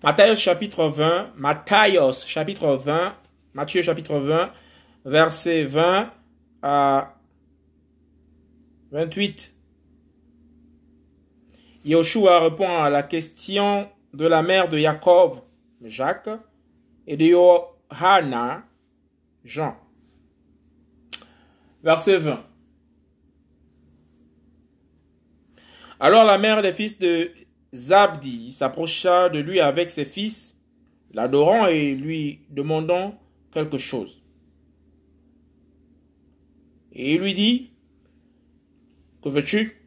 [0.00, 3.16] Matthieu chapitre 20, Matthieu chapitre 20,
[3.52, 4.52] Matthieu chapitre 20,
[5.04, 6.12] verset 20
[6.62, 7.14] à
[8.92, 9.56] 28.
[11.84, 15.40] Yoshua répond à la question de la mère de Jacob,
[15.82, 16.30] Jacques,
[17.08, 18.62] et de Johanna,
[19.44, 19.76] Jean.
[21.82, 22.44] Verset 20.
[25.98, 27.32] Alors la mère des fils de
[27.74, 30.56] Zabdi s'approcha de lui avec ses fils,
[31.12, 33.18] l'adorant et lui demandant
[33.52, 34.22] quelque chose.
[36.92, 37.70] Et il lui dit,
[39.22, 39.82] Que veux-tu?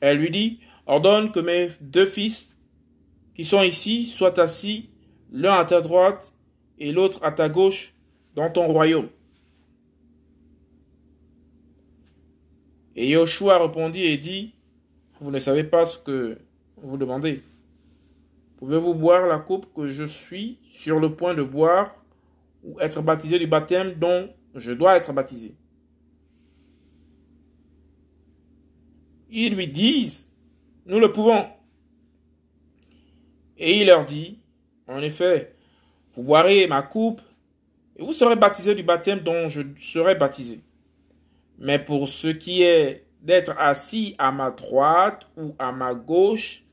[0.00, 2.54] Elle lui dit, Ordonne que mes deux fils
[3.34, 4.90] qui sont ici soient assis,
[5.32, 6.34] l'un à ta droite
[6.78, 7.94] et l'autre à ta gauche,
[8.34, 9.08] dans ton royaume.
[12.96, 14.54] Et Yoshua répondit et dit,
[15.20, 16.38] Vous ne savez pas ce que
[16.82, 17.42] vous demandez.
[18.56, 21.94] Pouvez-vous boire la coupe que je suis sur le point de boire
[22.62, 25.54] ou être baptisé du baptême dont je dois être baptisé?
[29.30, 30.28] Ils lui disent,
[30.86, 31.46] nous le pouvons.
[33.56, 34.40] Et il leur dit,
[34.86, 35.54] en effet,
[36.14, 37.20] vous boirez ma coupe
[37.96, 40.60] et vous serez baptisés du baptême dont je serai baptisé.
[41.58, 46.64] Mais pour ce qui est d'être assis à ma droite ou à ma gauche,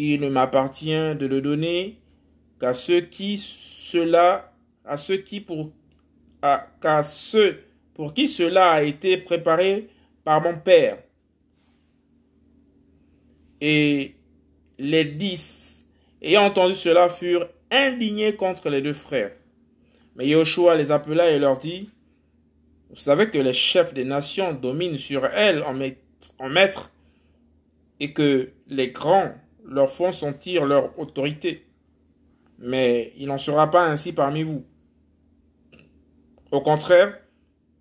[0.00, 1.98] il ne m'appartient de le donner
[2.58, 4.52] qu'à ceux qui cela,
[7.94, 9.88] pour qui cela a été préparé
[10.24, 10.98] par mon Père.
[13.60, 14.14] Et
[14.78, 15.86] les dix,
[16.22, 19.32] ayant entendu cela, furent indignés contre les deux frères.
[20.16, 21.90] Mais Yoshua les appela et leur dit,
[22.88, 26.90] Vous savez que les chefs des nations dominent sur elles en maître,
[28.00, 29.34] et que les grands
[29.70, 31.64] leur font sentir leur autorité.
[32.58, 34.64] Mais il n'en sera pas ainsi parmi vous.
[36.50, 37.18] Au contraire,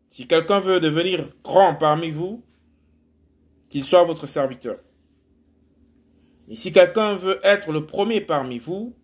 [0.08, 2.44] si quelqu'un veut devenir grand parmi vous,
[3.70, 4.78] qu'il soit votre serviteur.
[6.48, 8.96] Et si quelqu'un veut être le premier parmi vous,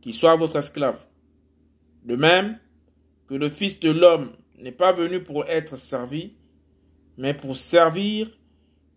[0.00, 0.98] qu'il soit votre esclave.
[2.04, 2.58] De même
[3.28, 6.34] que le Fils de l'homme n'est pas venu pour être servi,
[7.16, 8.30] mais pour servir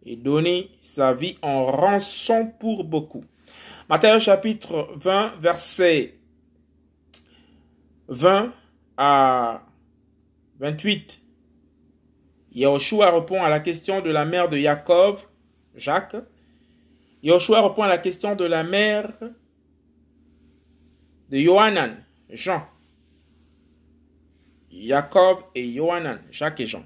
[0.06, 3.24] et donner sa vie en rançon pour beaucoup.
[3.90, 6.16] Matthieu chapitre 20, verset
[8.08, 8.54] 20
[8.98, 9.62] à
[10.60, 11.22] 28.
[12.54, 15.18] Yahushua répond à la question de la mère de Jacob,
[15.76, 16.16] Jacques,
[17.24, 19.10] Yoshua répond à la question de la mère
[21.30, 22.68] de Yohanan, Jean.
[24.70, 26.84] Jacob et Yohanan, Jacques et Jean.